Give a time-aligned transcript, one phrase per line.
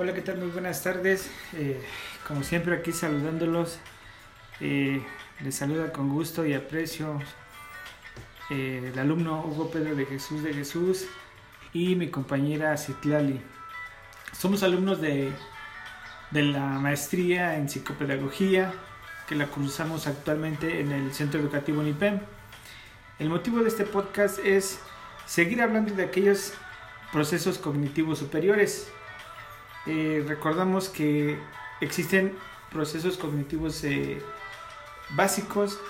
[0.00, 0.38] Hola, ¿qué tal?
[0.38, 1.30] Muy buenas tardes.
[1.52, 1.78] Eh,
[2.26, 3.78] como siempre aquí saludándolos.
[4.58, 5.02] Eh,
[5.44, 7.20] les saluda con gusto y aprecio
[8.48, 11.04] eh, el alumno Hugo Pedro de Jesús de Jesús
[11.74, 13.42] y mi compañera Citlali.
[14.32, 15.32] Somos alumnos de,
[16.30, 18.72] de la maestría en psicopedagogía
[19.28, 22.20] que la cursamos actualmente en el Centro Educativo NIPEM.
[23.18, 24.80] El motivo de este podcast es
[25.26, 26.54] seguir hablando de aquellos
[27.12, 28.90] procesos cognitivos superiores.
[29.92, 31.36] Eh, recordamos que
[31.80, 32.36] existen
[32.70, 34.22] procesos cognitivos eh,
[35.16, 35.80] básicos.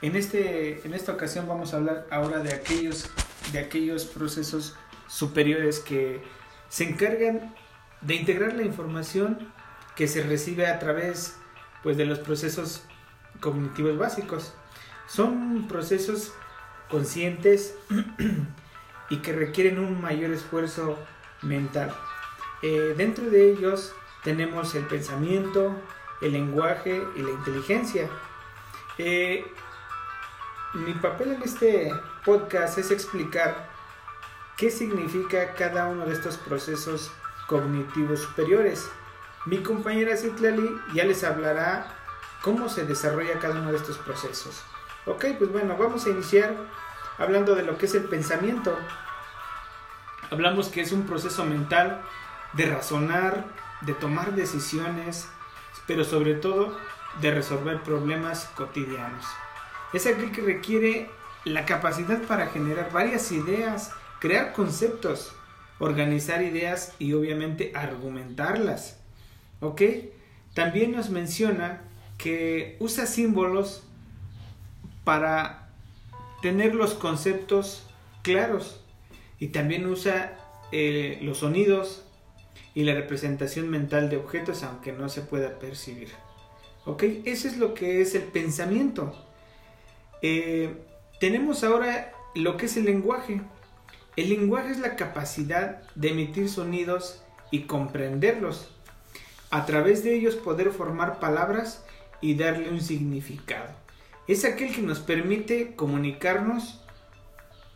[0.00, 3.10] En, este, en esta ocasión vamos a hablar ahora de aquellos,
[3.52, 4.76] de aquellos procesos
[5.08, 6.22] superiores que
[6.70, 7.54] se encargan
[8.00, 9.52] de integrar la información
[9.94, 11.36] que se recibe a través
[11.82, 12.84] pues, de los procesos
[13.40, 14.54] cognitivos básicos.
[15.06, 16.32] Son procesos
[16.88, 17.74] conscientes
[19.10, 20.98] y que requieren un mayor esfuerzo
[21.42, 21.94] mental.
[22.62, 25.74] Eh, dentro de ellos tenemos el pensamiento,
[26.20, 28.08] el lenguaje y la inteligencia.
[28.98, 29.46] Eh,
[30.74, 31.92] mi papel en este
[32.24, 33.68] podcast es explicar
[34.56, 37.10] qué significa cada uno de estos procesos
[37.46, 38.90] cognitivos superiores.
[39.46, 41.96] Mi compañera Citlali ya les hablará
[42.42, 44.62] cómo se desarrolla cada uno de estos procesos.
[45.06, 46.54] Ok, pues bueno, vamos a iniciar
[47.16, 48.76] hablando de lo que es el pensamiento.
[50.30, 52.02] Hablamos que es un proceso mental
[52.52, 53.46] de razonar,
[53.82, 55.28] de tomar decisiones,
[55.86, 56.76] pero sobre todo
[57.20, 59.24] de resolver problemas cotidianos.
[59.92, 61.10] Es aquel que requiere
[61.44, 65.32] la capacidad para generar varias ideas, crear conceptos,
[65.78, 68.98] organizar ideas y obviamente argumentarlas.
[69.60, 69.82] ¿Ok?
[70.54, 71.82] También nos menciona
[72.18, 73.82] que usa símbolos
[75.04, 75.68] para
[76.42, 77.86] tener los conceptos
[78.22, 78.80] claros
[79.38, 80.36] y también usa
[80.72, 82.04] eh, los sonidos
[82.74, 86.08] y la representación mental de objetos aunque no se pueda percibir.
[86.84, 87.02] ¿Ok?
[87.24, 89.14] Eso es lo que es el pensamiento.
[90.22, 90.74] Eh,
[91.18, 93.40] tenemos ahora lo que es el lenguaje.
[94.16, 98.70] El lenguaje es la capacidad de emitir sonidos y comprenderlos.
[99.50, 101.84] A través de ellos poder formar palabras
[102.20, 103.70] y darle un significado.
[104.28, 106.80] Es aquel que nos permite comunicarnos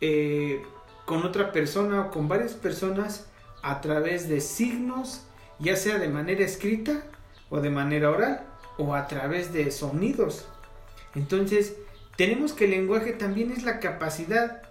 [0.01, 0.63] eh,
[1.05, 3.27] con otra persona o con varias personas
[3.65, 5.25] a través de signos,
[5.57, 7.03] ya sea de manera escrita
[7.49, 8.45] o de manera oral
[8.77, 10.47] o a través de sonidos.
[11.15, 11.75] Entonces,
[12.15, 14.61] tenemos que el lenguaje también es la capacidad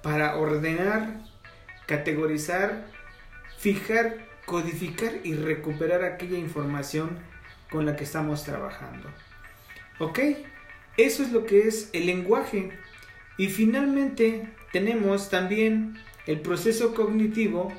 [0.00, 1.22] para ordenar,
[1.86, 2.86] categorizar,
[3.58, 7.18] fijar, codificar y recuperar aquella información
[7.68, 9.08] con la que estamos trabajando.
[9.98, 10.20] ¿Ok?
[10.96, 12.70] Eso es lo que es el lenguaje.
[13.38, 17.72] Y finalmente tenemos también el proceso cognitivo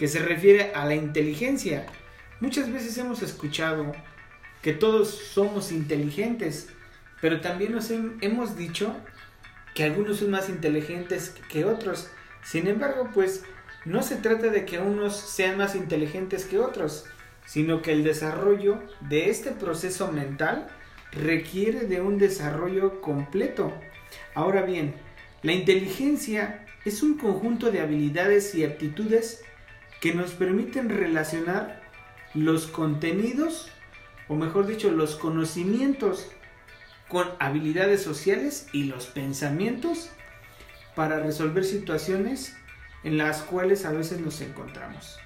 [0.00, 1.84] que se refiere a la inteligencia.
[2.40, 3.92] Muchas veces hemos escuchado
[4.62, 6.70] que todos somos inteligentes,
[7.20, 8.96] pero también nos hemos dicho
[9.74, 12.08] que algunos son más inteligentes que otros.
[12.42, 13.44] Sin embargo, pues
[13.84, 17.04] no se trata de que unos sean más inteligentes que otros,
[17.44, 20.68] sino que el desarrollo de este proceso mental
[21.12, 23.70] requiere de un desarrollo completo.
[24.34, 24.94] Ahora bien,
[25.42, 29.42] la inteligencia es un conjunto de habilidades y aptitudes
[30.00, 31.82] que nos permiten relacionar
[32.34, 33.70] los contenidos,
[34.28, 36.30] o mejor dicho, los conocimientos
[37.08, 40.10] con habilidades sociales y los pensamientos
[40.94, 42.56] para resolver situaciones
[43.02, 45.18] en las cuales a veces nos encontramos.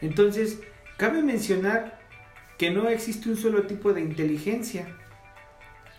[0.00, 0.60] Entonces,
[0.96, 1.98] cabe mencionar
[2.56, 4.88] que no existe un solo tipo de inteligencia,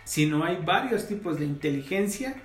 [0.03, 2.35] sino hay varios tipos de inteligencia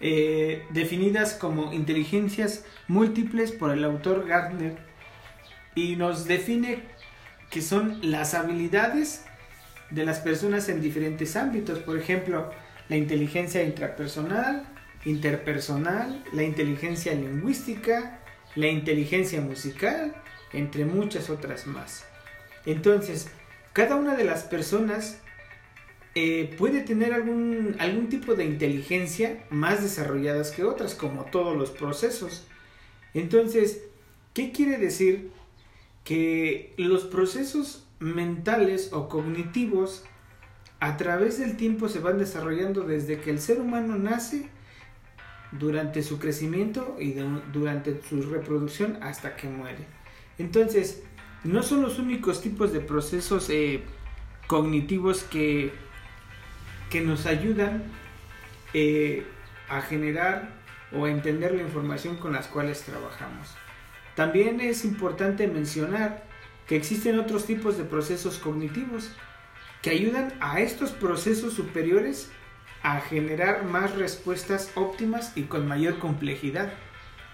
[0.00, 4.87] eh, definidas como inteligencias múltiples por el autor Gardner
[5.78, 6.80] y nos define
[7.50, 9.24] que son las habilidades
[9.90, 12.50] de las personas en diferentes ámbitos, por ejemplo,
[12.88, 14.66] la inteligencia intrapersonal,
[15.04, 18.18] interpersonal, la inteligencia lingüística,
[18.56, 20.14] la inteligencia musical,
[20.52, 22.04] entre muchas otras más.
[22.66, 23.28] Entonces,
[23.72, 25.20] cada una de las personas
[26.16, 31.70] eh, puede tener algún, algún tipo de inteligencia más desarrolladas que otras, como todos los
[31.70, 32.48] procesos.
[33.14, 33.84] Entonces,
[34.34, 35.37] ¿qué quiere decir?
[36.08, 40.04] Que los procesos mentales o cognitivos
[40.80, 44.48] a través del tiempo se van desarrollando desde que el ser humano nace,
[45.52, 47.14] durante su crecimiento y
[47.52, 49.86] durante su reproducción hasta que muere.
[50.38, 51.02] Entonces,
[51.44, 53.82] no son los únicos tipos de procesos eh,
[54.46, 55.72] cognitivos que
[56.90, 57.84] que nos ayudan
[58.74, 59.26] eh,
[59.68, 60.50] a generar
[60.92, 63.54] o a entender la información con las cuales trabajamos.
[64.18, 66.24] También es importante mencionar
[66.66, 69.12] que existen otros tipos de procesos cognitivos
[69.80, 72.28] que ayudan a estos procesos superiores
[72.82, 76.72] a generar más respuestas óptimas y con mayor complejidad.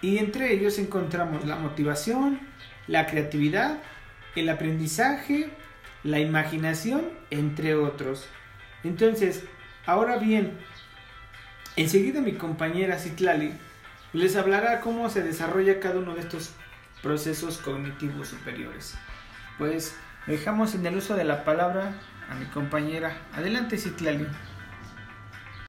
[0.02, 2.38] Y entre ellos encontramos la motivación,
[2.86, 3.78] la creatividad,
[4.36, 5.48] el aprendizaje,
[6.02, 8.26] la imaginación, entre otros.
[8.82, 9.44] Entonces,
[9.86, 10.58] ahora bien,
[11.76, 13.54] enseguida mi compañera Citlali
[14.12, 16.52] les hablará cómo se desarrolla cada uno de estos
[17.04, 18.94] procesos cognitivos superiores.
[19.58, 19.94] Pues
[20.26, 21.92] dejamos en el uso de la palabra
[22.30, 23.16] a mi compañera.
[23.34, 24.26] Adelante, Citlali.